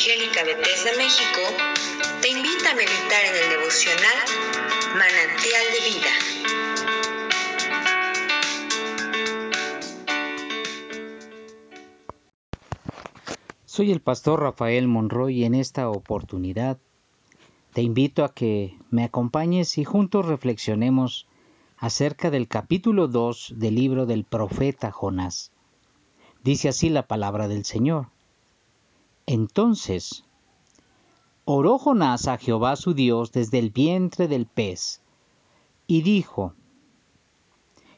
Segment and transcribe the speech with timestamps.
[0.00, 1.40] Evangélica Bethesda México
[2.22, 4.24] te invita a meditar en el devocional
[4.94, 6.12] Manantial de Vida.
[13.66, 16.78] Soy el pastor Rafael Monroy y en esta oportunidad
[17.74, 21.26] te invito a que me acompañes y juntos reflexionemos
[21.76, 25.52] acerca del capítulo 2 del libro del profeta Jonás.
[26.42, 28.06] Dice así la palabra del Señor.
[29.32, 30.24] Entonces
[31.44, 35.02] oró Jonás a Jehová su Dios desde el vientre del pez,
[35.86, 36.54] y dijo,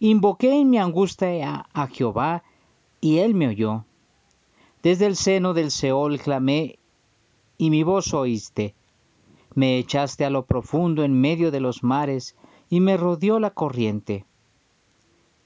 [0.00, 2.42] Invoqué en mi angustia a, Jehová,
[3.00, 3.86] y él me oyó.
[4.82, 6.78] Desde el seno del Seol clamé,
[7.56, 8.74] y mi voz oíste.
[9.54, 12.36] Me echaste a lo profundo en medio de los mares,
[12.68, 14.26] y me rodeó la corriente.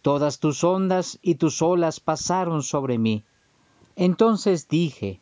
[0.02, 3.23] Todas tus ondas y tus olas pasaron sobre mí.
[3.95, 5.20] Entonces dije,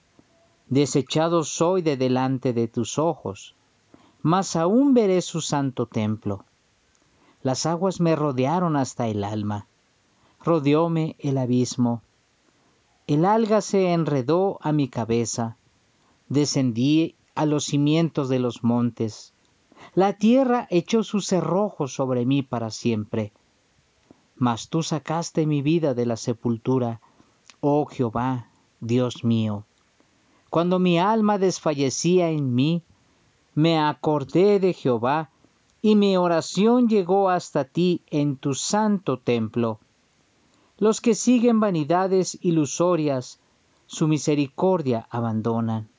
[0.68, 3.54] desechado soy de delante de tus ojos,
[4.22, 6.44] mas aún veré su santo templo.
[7.42, 9.68] Las aguas me rodearon hasta el alma,
[10.42, 12.02] rodeóme el abismo.
[13.06, 15.56] El alga se enredó a mi cabeza,
[16.28, 19.32] descendí a los cimientos de los montes.
[19.94, 23.32] La tierra echó sus cerrojos sobre mí para siempre.
[24.34, 27.00] Mas tú sacaste mi vida de la sepultura,
[27.60, 28.50] oh Jehová,
[28.80, 29.64] Dios mío.
[30.56, 32.82] Cuando mi alma desfallecía en mí,
[33.54, 35.28] me acordé de Jehová,
[35.82, 39.80] y mi oración llegó hasta ti en tu santo templo.
[40.78, 43.38] Los que siguen vanidades ilusorias,
[43.84, 45.90] su misericordia abandonan.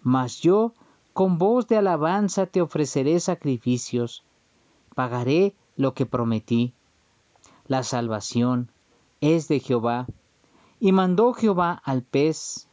[0.00, 0.72] Mas yo,
[1.12, 4.22] con voz de alabanza, te ofreceré sacrificios,
[4.94, 6.72] pagaré lo que prometí.
[7.66, 8.70] La salvación
[9.20, 10.06] es de Jehová.
[10.78, 12.65] Y mandó Jehová al pez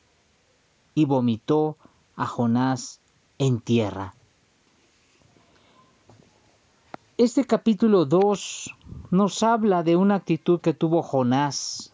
[0.95, 1.78] y vomitó
[2.16, 3.01] a Jonás
[3.38, 4.16] en tierra.
[7.18, 8.75] Este capítulo 2
[9.12, 11.94] nos habla de una actitud que tuvo Jonás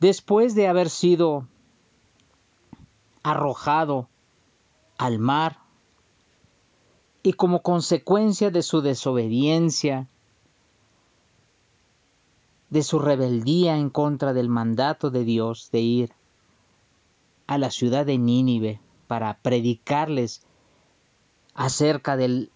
[0.00, 1.46] después de haber sido
[3.22, 4.08] arrojado
[4.98, 5.58] al mar
[7.22, 10.08] y como consecuencia de su desobediencia,
[12.68, 16.12] de su rebeldía en contra del mandato de Dios de ir
[17.46, 20.44] a la ciudad de Nínive para predicarles
[21.54, 22.50] acerca del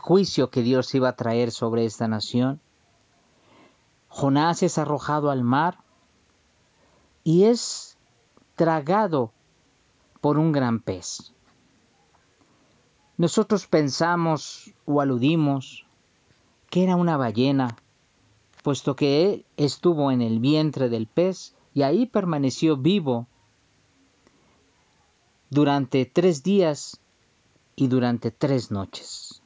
[0.00, 2.60] juicio que Dios iba a traer sobre esta nación.
[4.08, 5.78] Jonás es arrojado al mar
[7.24, 7.98] y es
[8.56, 9.32] tragado
[10.20, 11.34] por un gran pez.
[13.16, 15.86] Nosotros pensamos o aludimos
[16.70, 17.76] que era una ballena,
[18.62, 23.26] puesto que estuvo en el vientre del pez y ahí permaneció vivo
[25.50, 27.00] durante tres días
[27.76, 29.42] y durante tres noches.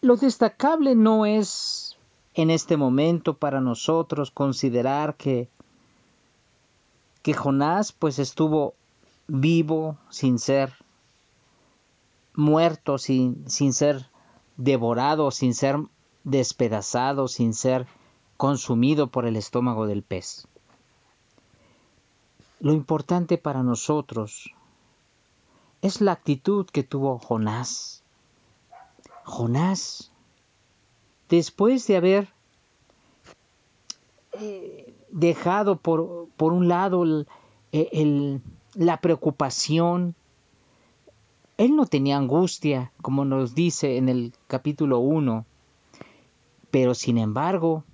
[0.00, 1.98] Lo destacable no es
[2.34, 5.48] en este momento para nosotros considerar que,
[7.22, 8.74] que Jonás pues estuvo
[9.26, 10.72] vivo sin ser
[12.34, 14.08] muerto, sin, sin ser
[14.56, 15.76] devorado, sin ser
[16.22, 17.86] despedazado, sin ser
[18.36, 20.46] consumido por el estómago del pez.
[22.60, 24.52] Lo importante para nosotros
[25.80, 28.02] es la actitud que tuvo Jonás.
[29.24, 30.10] Jonás,
[31.28, 32.28] después de haber
[34.32, 37.04] eh, dejado por, por, un lado
[38.74, 40.16] la preocupación,
[41.58, 45.44] él no tenía angustia, como nos dice en el capítulo 1,
[46.70, 47.84] pero sin embargo,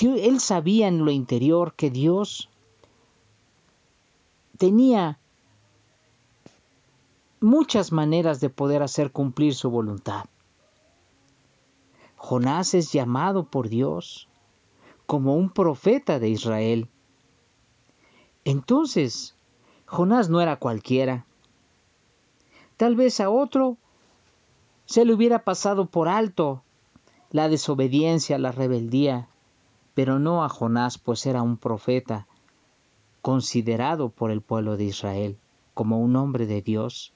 [0.00, 2.48] él sabía en lo interior que Dios
[4.56, 5.18] tenía
[7.40, 10.26] muchas maneras de poder hacer cumplir su voluntad.
[12.16, 14.28] Jonás es llamado por Dios
[15.06, 16.88] como un profeta de Israel.
[18.44, 19.36] Entonces,
[19.86, 21.26] Jonás no era cualquiera.
[22.76, 23.76] Tal vez a otro
[24.86, 26.62] se le hubiera pasado por alto
[27.30, 29.28] la desobediencia, la rebeldía,
[29.98, 32.28] pero no a Jonás, pues era un profeta
[33.20, 35.40] considerado por el pueblo de Israel
[35.74, 37.12] como un hombre de Dios,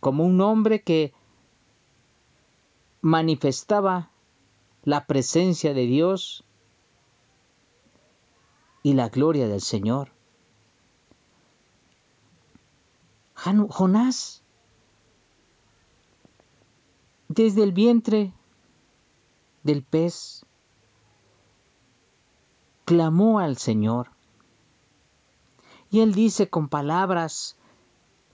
[0.00, 1.12] como un hombre que
[3.02, 4.10] manifestaba
[4.82, 6.42] la presencia de Dios
[8.82, 10.12] y la gloria del Señor.
[13.34, 14.42] Jonás,
[17.28, 18.32] desde el vientre
[19.62, 20.46] del pez,
[22.90, 24.08] clamó al Señor.
[25.92, 27.56] Y él dice con palabras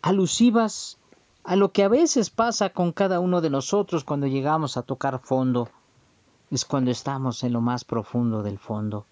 [0.00, 0.96] alusivas
[1.44, 5.18] a lo que a veces pasa con cada uno de nosotros cuando llegamos a tocar
[5.18, 5.68] fondo,
[6.50, 9.04] es cuando estamos en lo más profundo del fondo.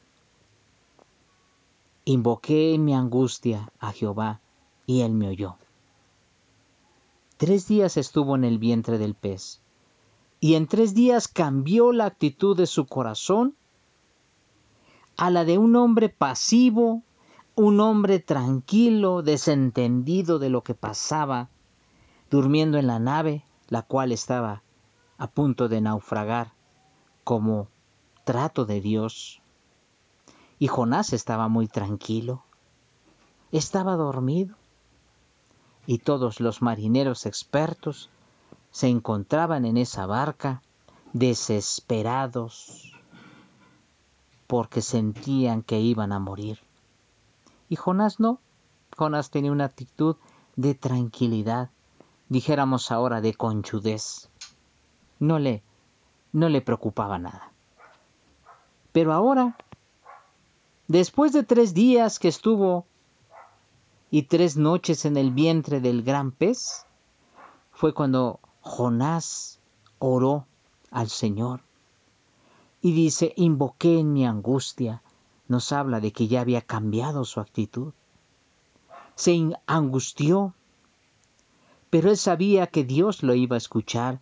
[2.06, 4.40] Invoqué mi angustia a Jehová
[4.86, 5.56] y él me oyó.
[7.36, 9.60] Tres días estuvo en el vientre del pez
[10.40, 13.54] y en tres días cambió la actitud de su corazón
[15.16, 17.02] a la de un hombre pasivo,
[17.54, 21.48] un hombre tranquilo, desentendido de lo que pasaba,
[22.30, 24.62] durmiendo en la nave, la cual estaba
[25.18, 26.52] a punto de naufragar,
[27.22, 27.68] como
[28.24, 29.40] trato de Dios.
[30.58, 32.42] Y Jonás estaba muy tranquilo,
[33.52, 34.56] estaba dormido,
[35.86, 38.10] y todos los marineros expertos
[38.70, 40.62] se encontraban en esa barca
[41.12, 42.93] desesperados
[44.46, 46.58] porque sentían que iban a morir.
[47.68, 48.40] Y Jonás no.
[48.96, 50.16] Jonás tenía una actitud
[50.56, 51.70] de tranquilidad,
[52.28, 54.30] dijéramos ahora de conchudez.
[55.18, 55.62] No le,
[56.32, 57.52] no le preocupaba nada.
[58.92, 59.56] Pero ahora,
[60.86, 62.86] después de tres días que estuvo
[64.10, 66.86] y tres noches en el vientre del gran pez,
[67.72, 69.58] fue cuando Jonás
[69.98, 70.46] oró
[70.92, 71.62] al Señor
[72.84, 75.02] y dice, invoqué en mi angustia,
[75.48, 77.94] nos habla de que ya había cambiado su actitud.
[79.14, 80.52] Se angustió,
[81.88, 84.20] pero él sabía que Dios lo iba a escuchar.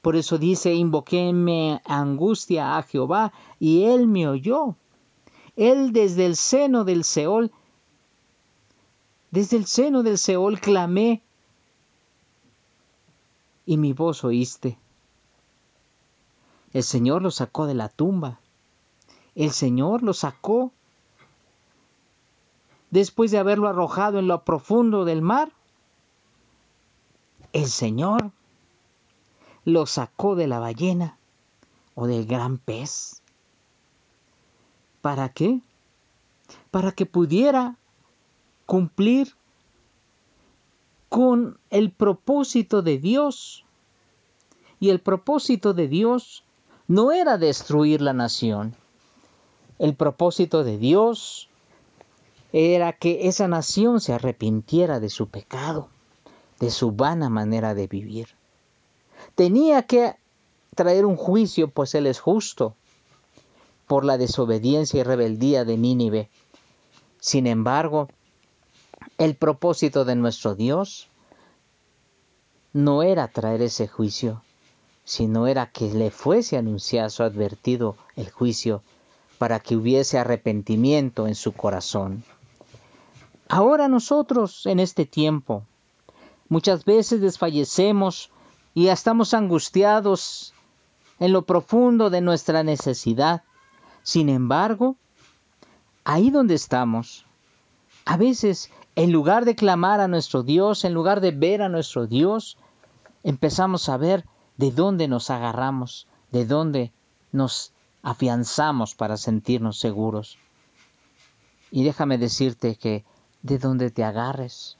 [0.00, 4.76] Por eso dice, invoqué en mi angustia a Jehová y él me oyó.
[5.54, 7.52] Él desde el seno del Seol,
[9.30, 11.22] desde el seno del Seol clamé
[13.66, 14.78] y mi voz oíste.
[16.72, 18.38] El Señor lo sacó de la tumba.
[19.34, 20.72] El Señor lo sacó
[22.90, 25.50] después de haberlo arrojado en lo profundo del mar.
[27.52, 28.30] El Señor
[29.64, 31.16] lo sacó de la ballena
[31.94, 33.22] o del gran pez.
[35.00, 35.60] ¿Para qué?
[36.70, 37.76] Para que pudiera
[38.66, 39.34] cumplir
[41.08, 43.64] con el propósito de Dios.
[44.78, 46.44] Y el propósito de Dios
[46.90, 48.74] no era destruir la nación.
[49.78, 51.48] El propósito de Dios
[52.52, 55.88] era que esa nación se arrepintiera de su pecado,
[56.58, 58.30] de su vana manera de vivir.
[59.36, 60.16] Tenía que
[60.74, 62.74] traer un juicio, pues Él es justo,
[63.86, 66.28] por la desobediencia y rebeldía de Nínive.
[67.20, 68.08] Sin embargo,
[69.16, 71.06] el propósito de nuestro Dios
[72.72, 74.42] no era traer ese juicio,
[75.10, 78.80] sino era que le fuese anunciado, advertido el juicio,
[79.38, 82.22] para que hubiese arrepentimiento en su corazón.
[83.48, 85.64] Ahora nosotros, en este tiempo,
[86.48, 88.30] muchas veces desfallecemos
[88.72, 90.54] y estamos angustiados
[91.18, 93.42] en lo profundo de nuestra necesidad.
[94.04, 94.94] Sin embargo,
[96.04, 97.26] ahí donde estamos,
[98.04, 102.06] a veces, en lugar de clamar a nuestro Dios, en lugar de ver a nuestro
[102.06, 102.58] Dios,
[103.24, 104.24] empezamos a ver
[104.60, 106.92] de dónde nos agarramos, de dónde
[107.32, 110.36] nos afianzamos para sentirnos seguros.
[111.70, 113.06] Y déjame decirte que
[113.40, 114.76] de donde te agarres,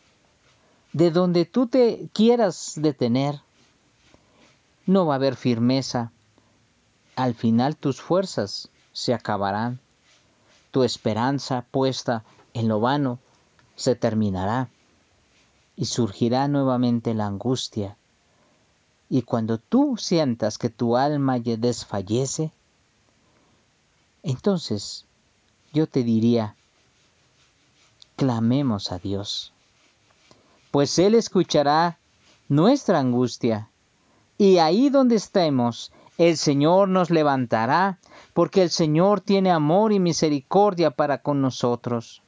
[0.92, 3.40] de donde tú te quieras detener,
[4.84, 6.12] no va a haber firmeza.
[7.16, 9.80] Al final tus fuerzas se acabarán.
[10.72, 12.22] Tu esperanza puesta
[12.52, 13.18] en lo vano
[13.76, 14.68] se terminará
[15.74, 17.96] y surgirá nuevamente la angustia
[19.10, 22.52] y cuando tú sientas que tu alma ya desfallece,
[24.22, 25.04] entonces
[25.72, 26.54] yo te diría,
[28.14, 29.52] clamemos a Dios,
[30.70, 31.98] pues Él escuchará
[32.48, 33.68] nuestra angustia,
[34.38, 37.98] y ahí donde estemos, el Señor nos levantará,
[38.32, 42.22] porque el Señor tiene amor y misericordia para con nosotros.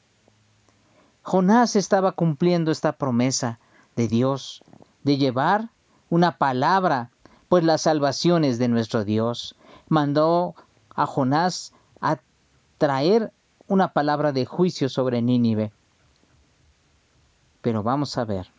[1.23, 3.61] Jonás estaba cumpliendo esta promesa
[3.95, 4.65] de Dios
[5.05, 5.71] de llevar
[6.13, 7.11] una palabra,
[7.49, 9.57] pues la salvación es de nuestro Dios.
[9.89, 10.55] Mandó
[10.95, 12.21] a Jonás a
[12.77, 13.33] traer
[13.67, 15.73] una palabra de juicio sobre Nínive.
[17.63, 18.53] Pero vamos a ver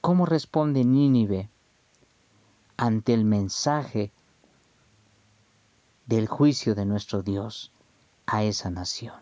[0.00, 1.50] cómo responde Nínive
[2.76, 4.12] ante el mensaje
[6.06, 7.72] del juicio de nuestro Dios
[8.26, 9.16] a esa nación.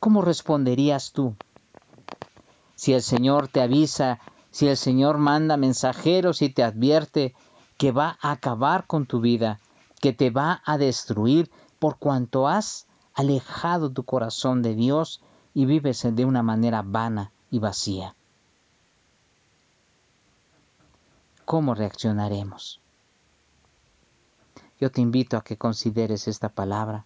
[0.00, 1.34] ¿Cómo responderías tú
[2.74, 4.20] si el Señor te avisa
[4.58, 7.32] si el Señor manda mensajeros y te advierte
[7.76, 9.60] que va a acabar con tu vida,
[10.00, 11.48] que te va a destruir
[11.78, 15.22] por cuanto has alejado tu corazón de Dios
[15.54, 18.16] y vives de una manera vana y vacía.
[21.44, 22.80] ¿Cómo reaccionaremos?
[24.80, 27.04] Yo te invito a que consideres esta palabra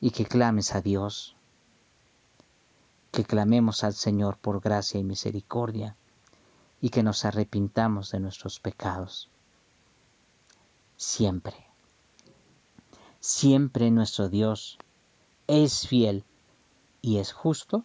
[0.00, 1.34] y que clames a Dios,
[3.12, 5.96] que clamemos al Señor por gracia y misericordia
[6.80, 9.28] y que nos arrepintamos de nuestros pecados.
[10.96, 11.54] Siempre,
[13.20, 14.78] siempre nuestro Dios
[15.46, 16.24] es fiel
[17.02, 17.84] y es justo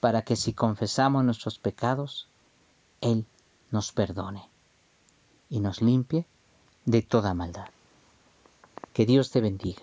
[0.00, 2.28] para que si confesamos nuestros pecados,
[3.00, 3.24] Él
[3.70, 4.48] nos perdone
[5.48, 6.26] y nos limpie
[6.86, 7.68] de toda maldad.
[8.92, 9.82] Que Dios te bendiga.